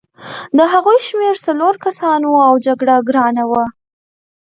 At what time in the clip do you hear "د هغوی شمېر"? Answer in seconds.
0.57-1.35